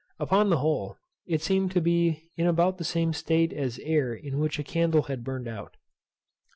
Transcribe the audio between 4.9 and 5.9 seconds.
had burned out.